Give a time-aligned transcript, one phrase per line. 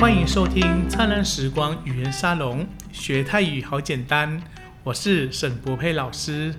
[0.00, 4.40] 欢迎收听灿烂时光语言沙龙，学泰语好简单。
[4.84, 6.54] 我是沈博佩老师。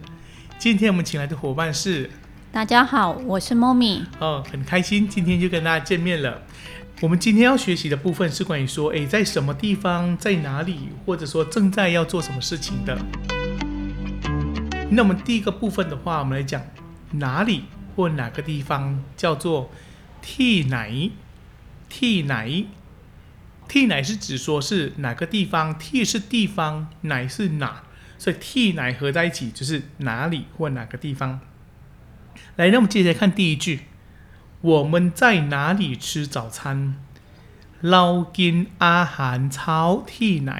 [0.57, 2.09] 今天我们请来的伙伴是，
[2.51, 4.03] 大家好，我是 Momi。
[4.19, 6.41] 哦，很开心今天就跟大家见面了。
[6.99, 12.97] 我们今天要学习的部分是关于说，诶，在什么地方，在哪里，或者说正在要做什么事情的。
[14.91, 16.61] 那我们第一个部分的话，我们来讲
[17.11, 17.63] 哪里
[17.95, 19.71] 或哪个地方叫做
[20.21, 21.09] 替奶？
[21.87, 22.45] 替哪？
[23.68, 25.76] 替哪是指说是哪个地方？
[25.78, 27.76] 替是地方，哪是哪？
[28.18, 31.40] 所以替哪合在一起就是哪里或哪个地方。
[32.56, 33.80] 来，那我们接着看第一句。
[34.60, 36.94] 我们在哪里吃早餐？
[37.82, 39.78] เรากินอาหารเช้า
[40.12, 40.52] ที่ไหน？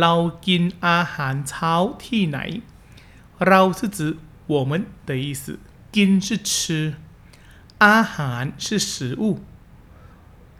[0.00, 0.12] เรา
[0.46, 1.72] กินอาหารเช้า
[2.04, 2.38] ที่ไหน？
[3.48, 5.58] เรา是指我们的意思，
[5.92, 6.94] กิ是吃，
[7.78, 9.40] อาหาร是食物，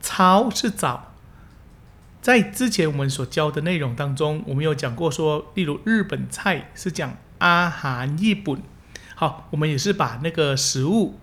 [0.00, 1.09] เ是早。
[2.21, 8.61] 在之前我们所教的内容当中，我们有讲过说，例如日本菜是讲阿含日本。
[9.15, 11.19] 好，我们也是把那个食物。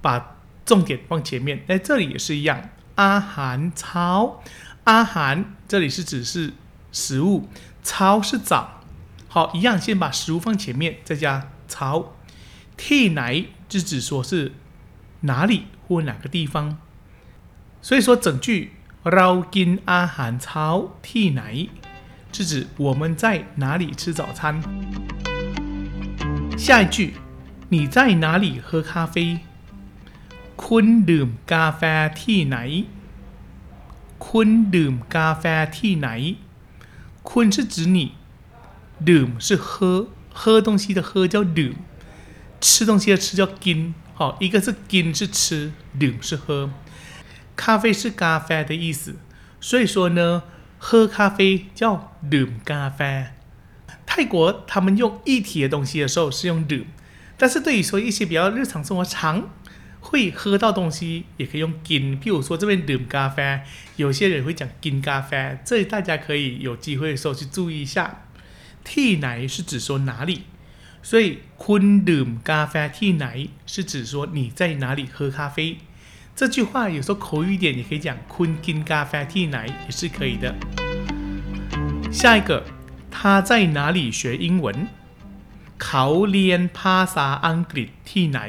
[0.00, 2.70] 把重点放前面，在这里也是一样。
[2.94, 4.40] 阿含超，
[4.84, 6.52] 阿含这里是指是
[6.92, 7.48] 食物，
[7.82, 8.84] 超是早。
[9.26, 12.14] 好，一样先把食物放前面，再加超。
[12.76, 14.52] 替哪就指说是
[15.22, 16.78] 哪里或哪个地方。
[17.82, 18.74] 所以说整句
[19.13, 20.65] เรากินอาหารเช้า
[21.07, 21.43] ที่ไหน
[22.33, 23.23] 是指我们在
[23.63, 24.41] 哪里吃早餐。
[26.57, 26.97] 下一句
[27.69, 29.39] 你在哪里喝咖啡？
[30.63, 31.81] คุณดื่มกาแฟ
[32.21, 32.57] ที่ไหน
[34.27, 35.43] คุณดื่มกาแฟ
[35.77, 36.09] ที่ไหน
[37.29, 37.99] คุณ是指你
[39.09, 40.07] ดื่ม是喝
[40.39, 41.75] 喝东西的喝叫ดื่ม
[42.63, 45.71] 吃东西的吃叫กิ好一个是กิ是吃
[46.01, 46.69] ดื่ม是喝
[47.58, 49.16] 咖啡是咖啡的意思，
[49.60, 50.44] 所以说呢，
[50.78, 53.26] 喝咖啡叫 d u m 咖啡。
[54.06, 56.86] 泰国他们用一体的东西的时候是用 d u m
[57.36, 59.50] 但是对于说一些比较日常生活常
[59.98, 62.20] 会喝到东西，也可以用 gin。
[62.20, 63.60] 譬如说这边 d u m 咖啡，
[63.96, 68.22] 有些人会讲 gin 咖啡，这里大家可以有机会的时候去注意一下。
[68.84, 70.44] t 奶是指说哪里，
[71.02, 75.78] 所以 kun d u m 咖啡 t 奶是指说你在哪里喝咖啡。
[76.37, 80.55] 这句话有时候口语一点也可以讲坤 gin 咖啡替奶也是可以的。
[82.11, 82.63] 下一个，
[83.11, 84.87] 他在哪里学英文？
[85.79, 88.39] เขาเรียนภาษาอังกฤษที่ไหน？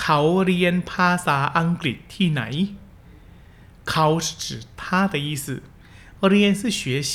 [0.00, 2.42] เขาเรียนภาษาอังกฤษที่ไหน？
[3.90, 4.44] เขา是指
[4.80, 5.46] 他的意思，
[6.28, 7.14] เรียน是学习，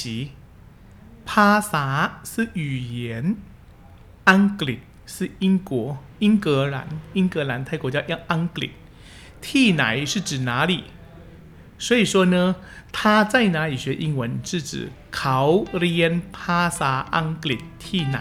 [1.30, 1.86] ภาษา
[2.32, 3.36] 是语言，
[4.30, 4.80] อังกฤษ
[5.14, 8.72] 是英国，英格兰，英格兰泰国叫叫อังกฤษ，
[9.48, 10.74] ที่ไหน是指哪里？
[11.86, 12.36] 所以说呢，
[12.92, 14.72] 他在哪里学英文是指
[15.18, 15.40] เขา
[15.80, 18.20] เรียนภาษาอังกฤษที่ไหน？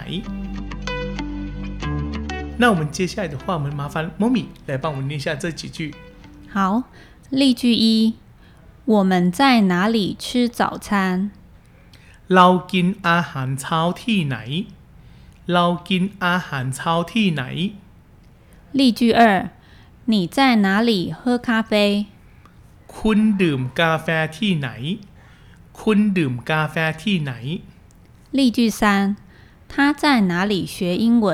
[2.61, 5.95] 那我们接下来的话，我们麻烦 Mommy 来帮我们念下这几句。
[6.51, 6.85] 好，
[7.31, 8.15] 例句一：
[8.85, 11.31] 我们在哪里吃早餐？
[12.29, 14.37] เรากินอาหารเช้าที่ไหน？
[15.53, 17.43] เรากินอาหารเช้าที่ไหน？
[18.79, 19.21] 例句二：
[20.13, 22.07] 你在哪里喝咖啡？
[22.97, 24.69] คุณดื่มกาแฟที่ไหน？
[25.81, 27.33] คุณดื่มกาแฟที่ไหน？
[28.39, 28.83] 例句三：
[29.73, 31.27] 他在哪里学英文？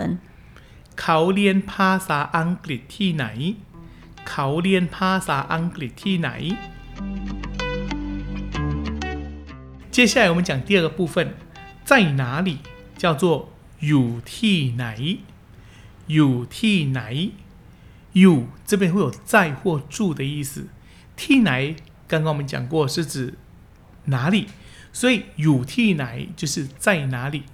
[1.01, 3.25] เขาเรียนภาษาอังกฤษที่ไหน？
[4.29, 6.31] เขาเรียนภาษาอังกฤษที่ไหน？
[9.95, 11.17] 接下来我们讲第二个部分，
[11.89, 12.51] 在哪里
[13.03, 13.25] 叫做
[13.87, 14.87] อยู่ที่ไหน？
[16.13, 17.01] อยู่ที่ไหน？
[18.13, 20.69] อยู่这边会有在或住的意思。
[21.17, 21.77] ที่ไหน
[22.07, 23.35] 刚刚我们讲过是指
[24.07, 24.49] 哪里，
[24.93, 27.45] 所以อยู่ที่ไหน就是在哪里。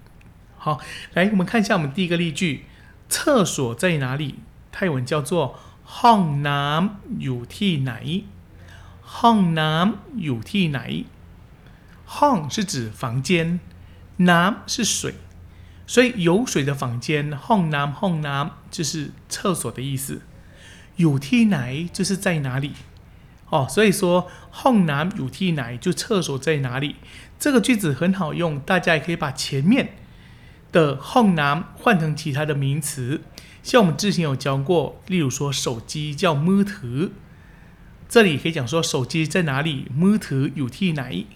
[0.57, 0.79] 好，
[1.15, 2.65] 来我们看一下我们第一个例句。
[3.09, 4.37] 厕所在哪里？
[4.71, 8.23] 泰文叫做“ห้อง有替奶”。
[9.03, 11.05] ห้อง有替奶。
[12.07, 13.59] ห้是指房间，
[14.19, 15.15] น้是水，
[15.89, 20.23] 所以有水的房间，ห้องน้就是厕所的意思。
[20.97, 22.73] 有替奶就是在哪里？
[23.49, 26.97] 哦，所以说ห้อง有替奶就厕所在哪里？
[27.39, 29.95] 这个句子很好用，大家也可以把前面。
[30.73, 33.23] 的后男换成其他的名词，
[33.61, 37.11] 像我们之前有教过，例如说手机叫 m o t
[38.09, 41.27] 这里可以讲说手机在哪里 m o t 有 t 哪？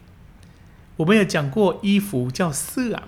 [0.98, 3.02] 我们有讲过衣服叫色，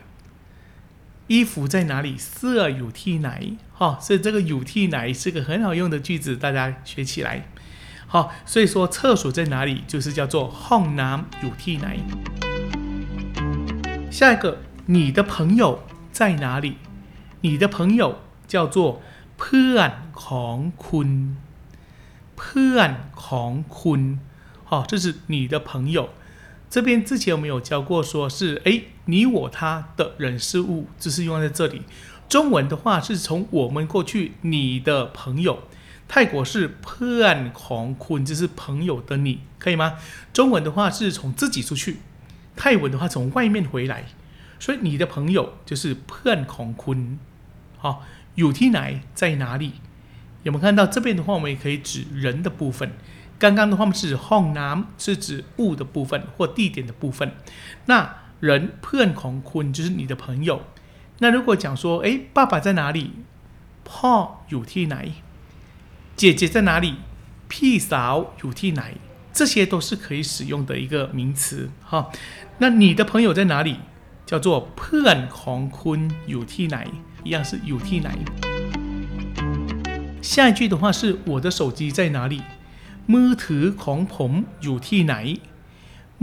[1.30, 3.56] 衣服在哪里色有 t 哪？
[3.74, 7.48] 哈，所以这个有 t 哪是个很好用的句子，大家学起来。
[8.06, 11.88] 好，所以说厕所在哪里，就是叫做ห้องน้ำอยู่ที่ไหน。
[14.10, 15.82] 下一个，你的朋友
[16.12, 16.76] 在哪里？
[17.40, 19.02] 你的朋友叫做
[19.36, 21.10] เพื่อนของคุณ
[22.38, 22.90] เพื่อน
[23.24, 24.18] ของคุณ
[24.64, 26.10] 好，这是你的朋友。
[26.70, 31.82] 这边之前我们有教过，说是哎， 你我他的人事物，只是用在这里。
[32.28, 35.64] 中文的话是从我们过去，你的朋友。
[36.08, 39.94] 泰国是เพื่อนของคุณ，就是朋友的你，可以吗？
[40.32, 41.96] 中文的话是从自己出去，
[42.54, 44.04] 泰文的话从外面回来，
[44.60, 47.18] 所以你的朋友就是เพื่อนของคุณ。
[47.78, 48.02] 好，
[48.36, 49.72] อยู่ที่ไหน在哪里？
[50.44, 52.92] 有没有看到这边的话，我们也可以指人的部分。
[53.38, 57.32] 刚刚的话是ห้องน้ำ是指物的部分或地点的部分。
[57.86, 58.48] 那 人
[58.82, 60.50] เพื่อนของคุณ就是你的朋友。
[61.20, 63.10] 那如果讲说，哎，爸爸在哪里？
[63.88, 64.12] พ่อ
[64.50, 64.96] อยู่ที่ไหน？
[66.20, 66.86] 姐姐在哪里？
[67.50, 68.82] พี่สาวอยู่ที่ไหน？
[69.32, 72.10] 这些都是可以使用的一个名词哈。
[72.58, 73.76] 那你的朋友在哪里？
[74.26, 76.78] 叫做เพื่อนของคุณอยู่ที่ไหน？
[77.24, 78.10] 一样是อยู่ที่ไหน。
[80.22, 82.42] 下一句的话是我的手机在哪里？
[83.12, 84.32] มือถือของผม
[84.62, 85.14] อยู่ที่ไหน？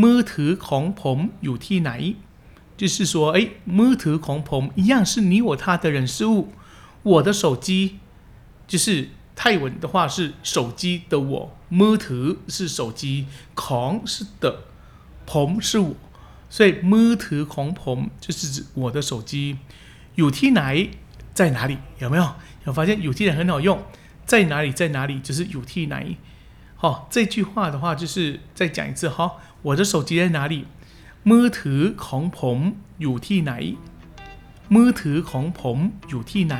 [0.03, 1.91] มือถือของผมอยู่ที่ไหน？
[2.80, 3.38] 就是说，哎，
[3.77, 6.50] มือถือของผม一样是你我他的人事物。
[7.03, 8.00] 我的手机
[8.68, 13.25] 就是泰文的话是手机的我，มือถือ是手机，
[13.56, 14.56] ของ是的，
[15.27, 15.95] ผม是我，
[16.50, 19.57] 所以มือถือของผม就是指我的手机。
[20.15, 20.89] อยู่ที่ไหน
[21.33, 21.77] 在哪里？
[22.00, 22.25] 有没有？
[22.65, 23.80] 有发现อยู่ที่ไหน很好用？
[24.25, 24.71] 在哪里？
[24.71, 25.19] 在哪里？
[25.21, 26.18] 就是อยู่ที่ไหน。
[26.77, 29.33] 好，这句话的话就是再讲一次哈。
[29.68, 30.56] 我的手机在哪里？
[31.30, 32.57] มือถือของผม
[33.01, 33.53] อยู่ที่ไหน？
[34.75, 35.77] มือถือของผม
[36.09, 36.56] อยู่ที่ไหน？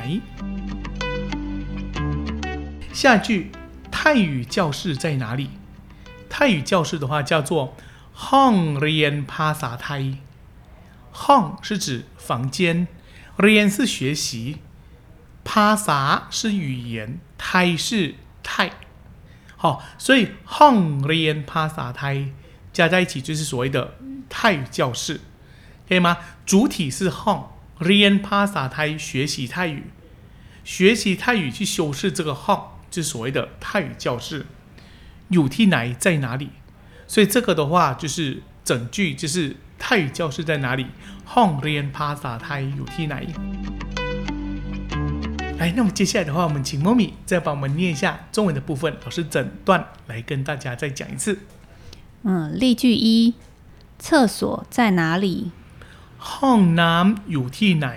[3.00, 3.28] 下句
[3.94, 5.42] 泰语教室在哪里？
[6.28, 7.52] 泰语教室的话叫做
[8.26, 10.02] ห้องเรียนภาษาไทย。
[11.22, 11.86] ห้อง是指
[12.26, 12.86] 房间，
[13.42, 14.58] เรียน是学习，
[15.48, 16.00] ภาษา
[16.30, 18.72] 是语言，ไทย是泰。
[19.56, 20.76] 好，所以ห้อง
[21.06, 22.16] เรียนภาษาไทย
[22.79, 23.95] 加在一起就是所谓的
[24.29, 25.19] 泰语教室，
[25.85, 26.17] 可以吗？
[26.45, 27.43] 主体是 hon
[27.79, 29.87] rean pasa tai 学习泰语，
[30.63, 34.45] 学习泰语去修饰这个 hon 就是所谓的泰语教室。
[35.27, 36.51] 有 tit 奶在哪里？
[37.05, 40.85] 所以这个的话就是整句就是泰语教室在哪里
[41.27, 43.27] ？hon rean pasa thai 乳 tit 奶。
[45.57, 51.39] 来，那么接下来的话，我们请猫咪再帮我们念一下中文的部分，老师整段来跟大家再讲一次。
[52.26, 53.34] 嗯，例句一：
[53.98, 55.50] 厕所在哪里？
[56.32, 57.88] ห้องน้ำอยู่ที่ไหน？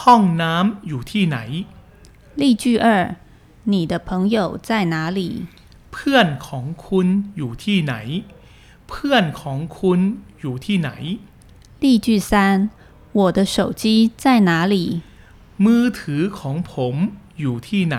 [0.00, 1.38] ห้องน้ำอยู่ที่ไหน？
[2.40, 2.86] 例句二。
[3.66, 5.20] 你的朋友在哪里？
[5.92, 7.06] เพื่อนของคุณ
[7.36, 7.94] อยู่ที่ไหน？
[8.88, 10.00] เพื่อนของคุณ
[10.40, 10.90] อยู่ที่ไหน？
[11.82, 12.32] 例句三：
[13.18, 13.84] 我的手机
[14.22, 14.76] 在哪里？
[15.64, 16.94] มือถือของผม
[17.40, 17.96] อยู่ที่ไหน？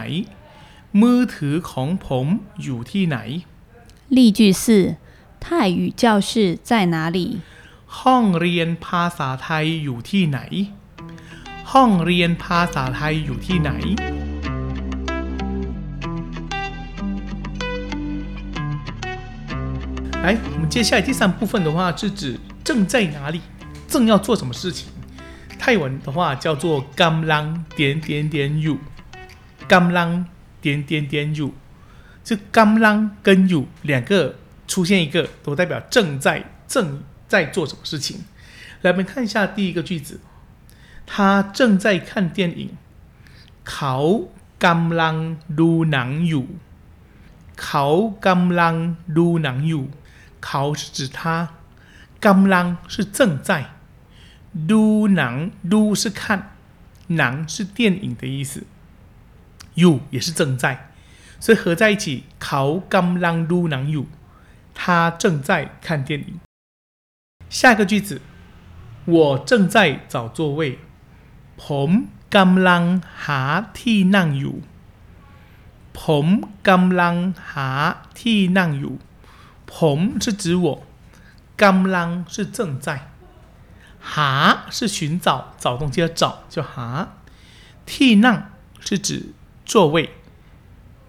[1.02, 2.26] มือถือของผม
[2.64, 3.18] อยู่ที่ไหน？
[4.18, 4.66] 例句四：
[5.40, 7.40] 泰语教室在哪里？
[8.00, 10.40] ห้องเรียนภาษาไทยอยู่ที่ไหน？
[11.72, 13.72] ห้องเรียนภาษาไทยอยู่ที่ไหน？
[20.24, 23.42] 来，我们接下来第三部分的话，是指正在哪里，
[23.88, 24.88] 正要做什么事情。
[25.60, 30.26] 泰文的话叫做 “gam lang 点点点 you”，“gam lang
[30.62, 31.52] 点点点 you”，
[32.24, 34.36] 这 “gam lang” 跟 “you” 两个
[34.70, 38.26] 出现一个，都代表正在正在做什么事情。
[38.82, 40.20] 来，我们看一下第一个句子，
[41.06, 42.78] 他正在看电影。
[43.66, 43.96] เขา
[44.66, 45.16] กำลัง
[45.60, 46.46] ดูหนังอยู่
[47.64, 47.86] เขา
[48.28, 48.76] กำลัง
[49.18, 49.86] ดูหนังอยู่
[50.48, 51.50] 考是指他，
[52.26, 53.50] กำลัง是正在，
[54.72, 54.84] ดู
[55.16, 55.34] หนัง
[55.72, 56.42] ดู是看，
[57.18, 58.64] หนัง是电影的意思，
[59.74, 60.78] อยู่也是正在，
[61.40, 62.62] 所以合在一起，เขา
[62.94, 64.06] กำลังดูหนังอยู่，
[64.80, 66.40] 他正在看电影。
[67.50, 68.22] 下一个句子，
[69.06, 70.80] 我正在找座位，
[71.58, 73.42] ผมกำลังหา
[73.74, 74.62] ที่นั่งอยู่，
[75.94, 76.26] ผม
[76.70, 77.16] กำลัง
[77.52, 77.70] หา
[78.20, 79.00] ที่นั่งอยู่。
[79.68, 80.84] ผม是指我，
[81.58, 82.88] กำลัง是正在，
[84.00, 87.08] หา是寻找，找东西的找，叫หา。
[87.86, 88.38] ที่นั่ง
[88.80, 89.34] 是指
[89.66, 90.10] 座位，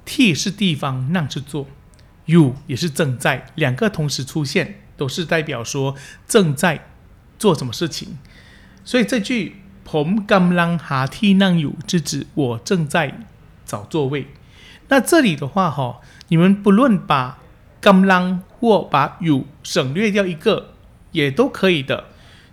[0.05, 1.67] ที่是地方，นั่ง是坐，
[2.31, 5.95] อยู่也是正在，两个同时出现，都是代表说
[6.27, 6.87] 正在
[7.39, 8.19] 做什么事情。
[8.85, 13.15] 所以这句ผมกำลังหาที่นั่งอยู่，是指我正在
[13.65, 14.27] 找座位。
[14.89, 17.39] 那这里的话哈，你们不论把
[17.83, 20.71] gam lang 或把 you 省略掉一个，
[21.13, 22.07] 也都可以的。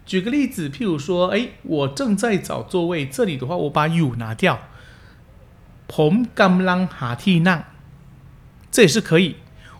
[0.05, 4.60] 举个例子，譬如说，哎，我正在找座位，这里的话，我把 you 拿掉，
[5.88, 7.63] pom gam lang ha ti nang，
[8.69, 9.38] 这也是可以。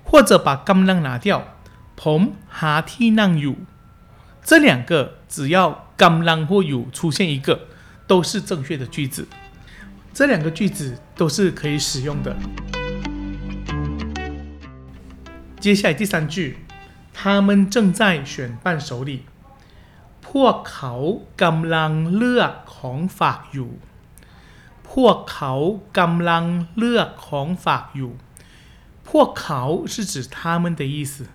[0.08, 1.44] 或者把 gam lang 拿掉，
[1.98, 3.56] pom ha ti nang you，
[4.44, 7.68] 这两个只要 gam lang 或 you 出现一个，
[8.06, 9.28] 都是正确的句子。
[10.14, 12.36] 这两个句子都是可以使用的。
[15.60, 16.58] 接下来第三句，
[17.14, 19.26] 他们正在选伴手礼。
[20.38, 20.94] พวกเขา
[21.44, 23.72] กำลังเลือกของฝากอยู่
[24.92, 25.54] พวกเขา
[26.00, 26.46] กำลัง
[26.78, 28.12] เลือกของฝากอยู่
[29.10, 31.28] พวกเขา是指他们的意思，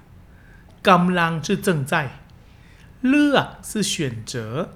[0.82, 1.92] กำลัง是正在，
[3.02, 4.70] เลือก是选择，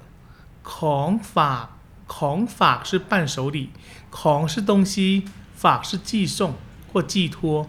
[0.62, 1.66] ของฝาก
[2.06, 3.70] ของฝาก是伴手礼，
[4.10, 5.24] ของ是东西，
[5.56, 6.54] ฝาก是寄送
[6.92, 7.68] 或寄托，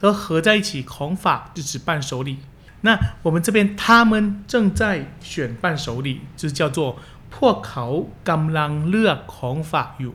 [0.00, 2.38] 都合在一起，ของฝาก就指伴手礼。
[2.82, 6.96] 那我们这边他们正在选伴手礼，就叫做
[7.30, 10.14] พวกเขากำลังเลือกของฝากอยู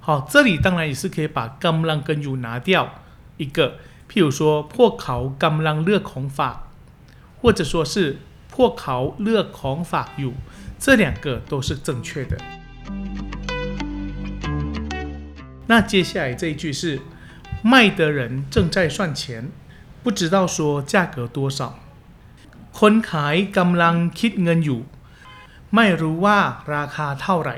[0.00, 2.88] 好，这里当然也是可以把กำลัง跟อยู่拿掉
[3.42, 3.58] 一个，
[4.08, 4.40] 譬如说
[4.74, 6.58] พวกเขากำลังเลือกของฝาก，
[7.40, 7.94] 或者说是
[8.54, 10.34] พวกเขาเลือกของฝากอยู่，
[10.78, 12.36] 这两个都是正确的。
[15.70, 17.00] 那接下来这一句是
[17.62, 19.50] 卖的人正在算钱。
[20.02, 21.60] 不知道说价格多少。
[22.72, 24.80] คนขายกำลังคิดเงินอยู่
[25.74, 26.38] ไม่รู้ว่า
[26.74, 27.56] ราคาเท่าไหร่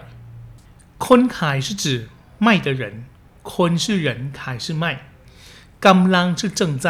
[1.07, 1.85] คนขาย是指
[2.47, 2.83] 卖的人
[3.53, 4.85] คน是人ขาย是卖
[5.87, 6.87] กำลัง是正在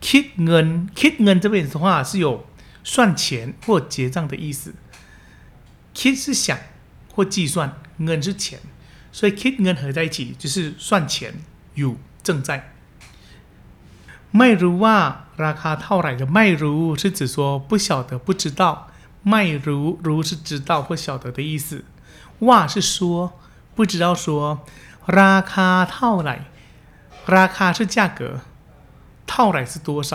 [0.00, 0.66] คิดเงิน
[0.98, 2.46] คิดเงิน这边的话是有
[2.84, 4.74] 算钱或结账的意思
[5.94, 6.58] คิด是想
[7.14, 7.56] 或计算
[8.04, 8.60] เงิน是钱
[9.12, 11.34] 所以คิดเงิน合在一起就是算钱
[11.74, 12.48] อยู่正在
[14.36, 14.98] ไม่รู้ว่า
[15.44, 18.62] ราคาเท่าไหร่的ไม่รู้是指说不晓得不知道
[19.30, 21.84] ไม่รู้รู้是知道或晓得的意思
[22.46, 22.94] ว่า是说
[23.74, 24.26] 不知道说
[25.18, 26.36] ราคาเท่าไหร่
[27.26, 28.40] ราคา是价格
[29.26, 30.10] เท่าไหร่是多少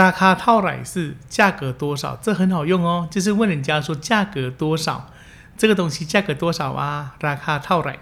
[0.00, 5.10] ราคาเท่าไหร่是价格多少这很好用哦就是问人家说价格多少
[5.56, 6.82] 这个东西价格多少啊
[7.20, 7.94] ราคาเท่าไหร่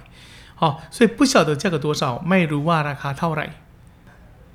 [0.60, 3.46] 好所以不晓得价格多少ไม่รู้ว่าราคาเท่าไหร่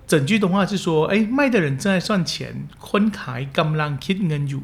[0.06, 4.64] 整句的话是说，哎，卖的人正在算钱，คนขายกำลังคิดเงินอยู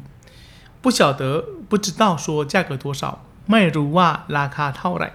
[0.82, 5.12] 不晓得不知道说价格多少，ไม่รู้ว่าราคาเท่าไหร่。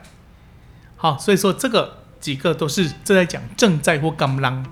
[0.97, 4.65] 好，所以说这个 几个都是正在讲正在或กำลัง。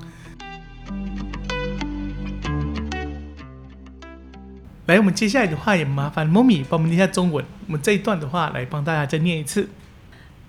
[4.86, 7.46] 来，我们接下来的话也麻烦 Momi 帮我们念一下中文。
[7.68, 9.70] 我们这一段的话来帮大家再念一次。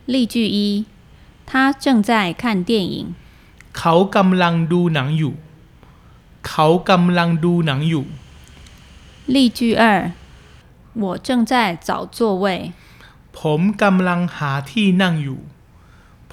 [0.06, 0.87] 例句一：
[1.46, 3.14] 他正在看电影。
[3.73, 5.34] เขากำลังดูหนังอยู่
[6.49, 8.04] เขากำลังดูหนังอยู่
[9.34, 10.12] 例句二
[10.94, 12.73] 我正在找座位
[13.38, 15.40] ผมกำลังหาที่นั่งอยู่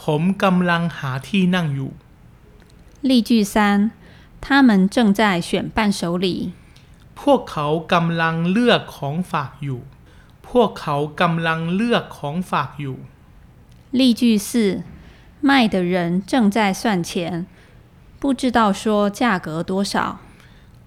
[0.02, 1.92] ผมกำลังหาที่นั่งอยู่
[3.10, 3.56] 例句三
[4.46, 6.28] 他们正在选伴手礼
[7.20, 9.82] พวกเขากำลังเลือกของฝากอยู่
[10.50, 12.98] พวกเขากำลังเลือกของฝากอยู่
[14.00, 14.50] 例句四
[15.50, 15.94] 卖的人
[16.32, 17.12] 正在算钱，
[18.20, 19.94] 不知道说价格多少。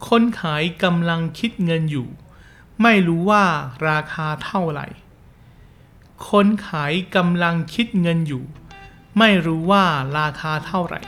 [0.07, 2.09] คนขายกำลังคิดเงินอยู่
[2.83, 3.45] ไม่รู้ว่า
[3.89, 4.87] ราคาเท่าไหร่
[6.29, 8.45] คนขายกำลังคิดเงินอยู่
[9.19, 9.85] ไม่รู้ว่า
[10.19, 11.01] ราคาเท่าไหร่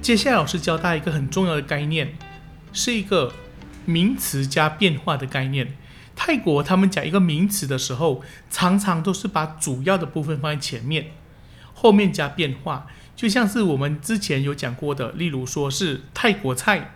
[0.00, 2.10] 接下来老师教大家一个很重要的概念，
[2.72, 3.32] 是一个
[3.84, 5.74] 名词加变化的概念。
[6.14, 11.10] 泰国他们讲一个名词的时候，常常都是把主要的部分放在前面，
[11.74, 12.86] 后面加变化。
[13.16, 16.94] 就像是我们之前有讲过的，例如说是泰国菜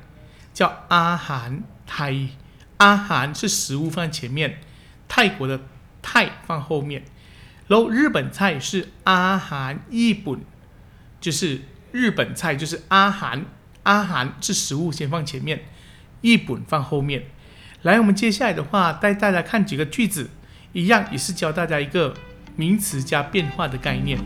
[0.54, 2.28] 叫阿韩泰，
[2.76, 4.60] 阿韩是食物放在前面，
[5.08, 5.62] 泰国的
[6.00, 7.02] 泰放后面。
[7.67, 10.41] 然后日本菜是阿韩日本，
[11.19, 13.45] 就是日本菜就是阿韩，
[13.83, 15.63] 阿韩是食物先放前面，
[16.21, 17.23] 日本放后面。
[17.81, 20.29] 来，我们接下来的话带大家看几个句子，
[20.73, 22.15] 一样也是教大家一个
[22.55, 24.19] 名词加变化的概念。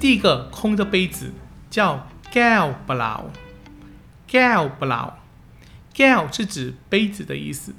[0.00, 1.32] 第一个，空的杯子
[1.70, 7.72] 叫 gal blau，gal blau，gal 是指杯子的意思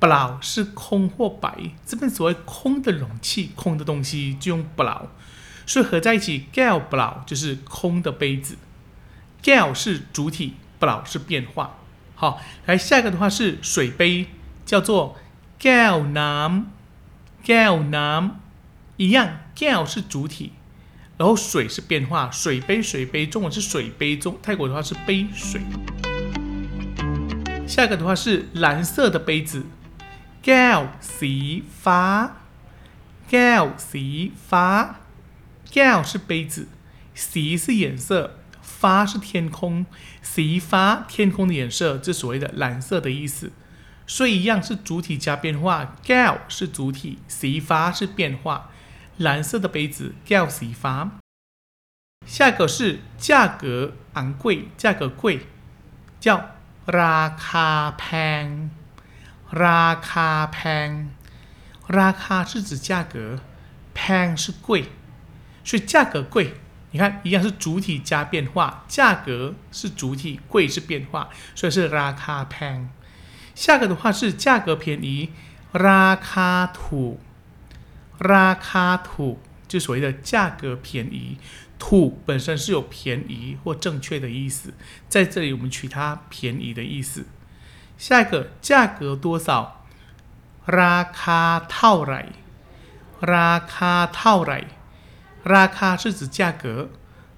[0.00, 5.08] ，blau 是空或白，这边所谓空的容器、空的东西就用 blau，
[5.66, 8.56] 所以合在一起 gal blau 就是空的杯子
[9.42, 11.76] ，gal 是主体，blau 是变化。
[12.14, 14.26] 好，来下一个的话是水杯，
[14.66, 15.16] 叫做
[15.60, 16.64] gal nam
[17.44, 18.32] gal nam，
[18.96, 20.52] 一样 g a l 是主体，
[21.16, 25.62] 然后水是变化，水杯水杯，中文是水杯，中泰国的话是杯水。
[27.66, 29.64] 下一个的话是蓝色的杯子
[30.43, 32.29] ，gao สีฟ้า，
[33.29, 34.95] gao สีฟ้า，
[35.71, 36.67] gao 是杯子，
[37.13, 39.85] สี是颜色，ฟ้า是天空，
[40.21, 43.51] สีฟ้า天空的颜色，这所谓的蓝色的意思。
[44.07, 48.69] 所以一样是主体加变化，gal 是主体，สีฟ้า是变化，
[49.17, 51.09] 蓝色的杯子 gal สีฟ้า。
[52.27, 55.47] 下一个是价格昂贵，价格贵，
[56.19, 56.51] 叫
[56.85, 58.03] ราคาแพ
[58.43, 58.69] ง
[59.51, 61.09] ราคาแพง
[61.87, 63.39] ราคา是指价格，
[63.93, 64.85] แพง是贵，
[65.63, 66.53] 所以价格贵。
[66.91, 72.87] 你看，一样是主体加变化，价格是主体，贵是变化，所以是ราคาแพง。
[73.53, 75.29] 下个的话是价格便宜，
[75.73, 77.19] ราคาถูก
[78.17, 79.37] ราคาถูก
[79.67, 81.37] 就所谓的价格便宜。
[81.77, 84.73] 土本身是有便宜或正确的意思，
[85.09, 87.25] 在这里我们取它便宜的意思。
[87.99, 89.49] 下一个价格多少？
[90.65, 92.21] ราคาเท่าไหร่
[93.35, 94.59] ราคาเท่าไหร่
[95.53, 96.89] ราคา是指价格，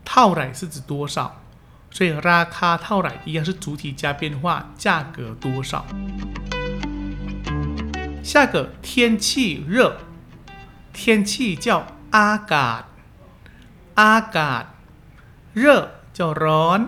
[0.08, 1.18] เท่าไหร่是指多少，
[1.92, 5.86] 所以ราคาเท่าไหร่一样是主体加变化，价格多少。
[8.24, 9.98] 下个天气热，
[10.94, 12.84] 天气叫อากาศ
[14.02, 14.64] อากาศ
[15.54, 16.82] 热叫ร้อน，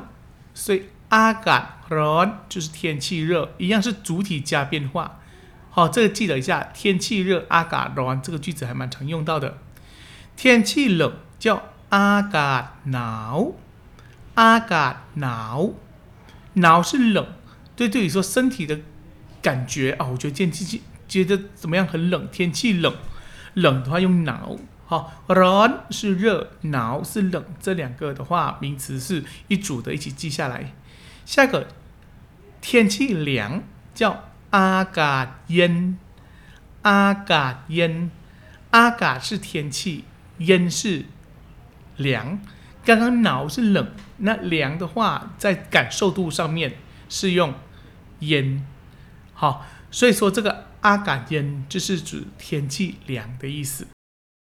[0.54, 1.28] 所以อา
[1.89, 5.21] run 就是天气热，一样是主体加变化。
[5.71, 9.59] 好，这个记得一下，天气热，阿嘎 run 这个句子还蛮常用到的。
[10.37, 13.53] 天气冷叫阿嘎挠，
[14.35, 15.71] 阿嘎挠
[16.55, 17.27] 挠是冷，
[17.75, 18.81] 对，对于说身体的
[19.43, 21.87] 感觉，啊，我觉得天气记，觉得怎么样？
[21.87, 22.95] 很冷，天气冷
[23.55, 24.57] 冷的话用挠。
[24.87, 30.75] 好，run 是热，脑是冷，这两个的话名词是一组的，一起记下来。
[31.25, 31.69] 下一个
[32.61, 33.63] 天气凉
[33.95, 35.99] 叫阿嘎烟，
[36.83, 38.11] 阿嘎烟，
[38.71, 40.05] 阿嘎是天气，
[40.39, 41.07] 烟是
[41.97, 42.41] 凉。
[42.85, 46.77] 刚刚脑是冷，那凉的话在感受度上面
[47.09, 47.55] 是用
[48.19, 48.67] 烟，
[49.33, 53.87] 好，所以说这个阿嘎烟就是指天气凉的意思。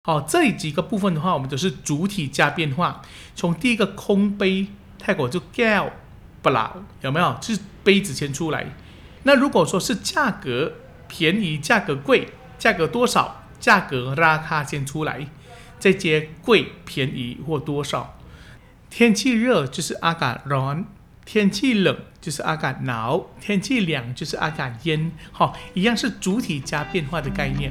[0.04, 3.00] 好，这几个部分的话，我们都是主体加变化，
[3.34, 4.66] 从第一个空杯，
[4.98, 5.90] 泰国就 gal。
[6.42, 7.36] 不啦，有没有？
[7.40, 8.66] 是杯子先出来。
[9.24, 10.72] 那如果说是价格
[11.08, 15.26] 便宜、价格贵、价格多少、价格拉卡先出来，
[15.78, 18.18] 再接贵、便宜或多少。
[18.88, 20.84] 天气热就是阿嘎 r
[21.24, 25.10] 天气冷就是阿嘎 n 天气凉就是阿嘎烟。
[25.32, 27.68] 好，一样是主体加变化的概念。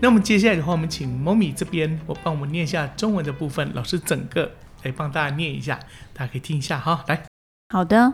[0.00, 4.52] 那我们接下来的话，我们请 Momi 这边，我帮我们念一下中文的部分，老师整个
[4.83, 5.79] 来帮大家念一下，
[6.13, 7.03] 大家可以听一下哈。
[7.07, 7.23] 来，
[7.69, 8.13] 好的，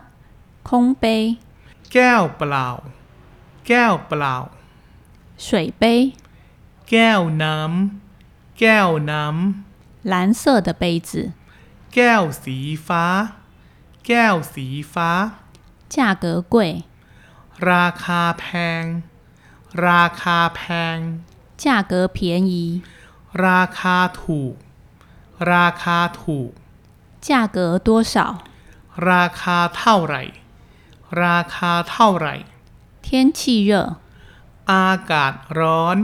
[0.63, 1.37] 空杯、
[1.91, 2.67] แก้วเปล่า
[3.67, 4.35] แก้วเปล่า
[5.37, 6.13] 水杯、
[6.89, 9.63] แก้วน้ำ แก้วน้ำ
[10.03, 11.33] 蓝色的杯子、
[11.93, 13.03] แก้วสีฟ้า
[14.07, 15.09] แก้วสีฟ้า
[15.89, 16.83] 价格贵、
[17.69, 18.45] ราคาแพ
[18.81, 18.83] ง
[19.87, 20.61] ราคาแพ
[20.95, 20.97] ง
[21.57, 22.81] 价格便宜、
[23.45, 24.55] ราคาถูก
[25.53, 26.51] ราคาถูก
[27.27, 28.15] 价格多少、
[29.09, 30.21] ราคาเท่าไหร่
[31.23, 32.33] ราคาเท่าไหร่
[33.05, 33.07] 天
[33.39, 33.71] 气热、
[34.71, 35.97] อากาศร้อน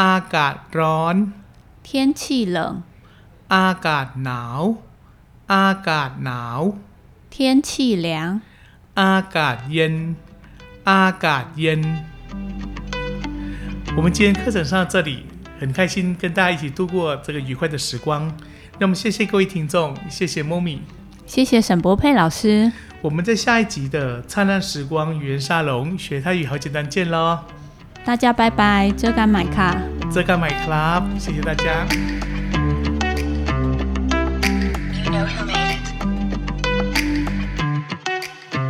[0.00, 1.16] อากาศร้อน
[1.86, 1.88] 天
[2.20, 2.22] 气
[2.56, 2.58] 冷、
[3.54, 4.60] อากาศหนาว
[5.54, 6.60] อากาศหนาว
[7.34, 7.36] 天
[7.68, 7.70] 气
[8.06, 8.08] 凉、
[9.00, 9.94] อากาศเย็น
[10.90, 11.82] อากาศเย็น。
[13.96, 15.10] 我们今天课程上到这里，
[15.59, 18.31] 很开心跟大家一起度过这个愉快的时光。
[18.79, 20.79] 那么谢谢各位听众，谢谢 Momi。
[21.25, 27.39] 谢谢沈博佩老师，我们在下一集的灿烂时光语言沙龙学泰语好简单见喽！
[28.03, 29.77] 大家拜拜，遮干买卡。
[30.11, 32.32] 遮干买 club，谢谢大家。